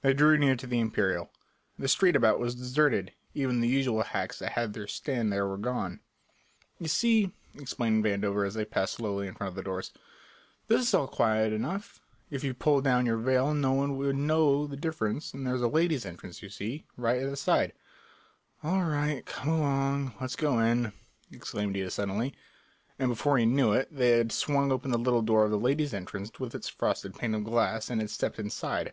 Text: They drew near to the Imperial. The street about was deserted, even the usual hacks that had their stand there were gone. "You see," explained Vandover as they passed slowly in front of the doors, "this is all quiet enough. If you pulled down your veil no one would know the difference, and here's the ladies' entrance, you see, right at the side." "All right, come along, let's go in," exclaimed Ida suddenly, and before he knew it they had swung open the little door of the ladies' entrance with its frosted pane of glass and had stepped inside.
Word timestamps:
They 0.00 0.14
drew 0.14 0.38
near 0.38 0.54
to 0.54 0.66
the 0.68 0.78
Imperial. 0.78 1.28
The 1.76 1.88
street 1.88 2.14
about 2.14 2.38
was 2.38 2.54
deserted, 2.54 3.14
even 3.34 3.58
the 3.60 3.66
usual 3.66 4.02
hacks 4.04 4.38
that 4.38 4.52
had 4.52 4.72
their 4.72 4.86
stand 4.86 5.32
there 5.32 5.44
were 5.44 5.58
gone. 5.58 5.98
"You 6.78 6.86
see," 6.86 7.32
explained 7.56 8.04
Vandover 8.04 8.46
as 8.46 8.54
they 8.54 8.64
passed 8.64 8.92
slowly 8.92 9.26
in 9.26 9.34
front 9.34 9.48
of 9.48 9.54
the 9.56 9.62
doors, 9.64 9.90
"this 10.68 10.82
is 10.82 10.94
all 10.94 11.08
quiet 11.08 11.52
enough. 11.52 12.00
If 12.30 12.44
you 12.44 12.54
pulled 12.54 12.84
down 12.84 13.06
your 13.06 13.16
veil 13.16 13.52
no 13.54 13.72
one 13.72 13.96
would 13.96 14.14
know 14.14 14.68
the 14.68 14.76
difference, 14.76 15.34
and 15.34 15.44
here's 15.44 15.62
the 15.62 15.68
ladies' 15.68 16.06
entrance, 16.06 16.44
you 16.44 16.48
see, 16.48 16.86
right 16.96 17.20
at 17.20 17.28
the 17.28 17.36
side." 17.36 17.72
"All 18.62 18.84
right, 18.84 19.26
come 19.26 19.48
along, 19.48 20.14
let's 20.20 20.36
go 20.36 20.60
in," 20.60 20.92
exclaimed 21.32 21.76
Ida 21.76 21.90
suddenly, 21.90 22.36
and 23.00 23.08
before 23.08 23.36
he 23.36 23.46
knew 23.46 23.72
it 23.72 23.88
they 23.90 24.10
had 24.10 24.30
swung 24.30 24.70
open 24.70 24.92
the 24.92 24.96
little 24.96 25.22
door 25.22 25.46
of 25.46 25.50
the 25.50 25.58
ladies' 25.58 25.92
entrance 25.92 26.38
with 26.38 26.54
its 26.54 26.68
frosted 26.68 27.16
pane 27.18 27.34
of 27.34 27.42
glass 27.42 27.90
and 27.90 28.00
had 28.00 28.10
stepped 28.10 28.38
inside. 28.38 28.92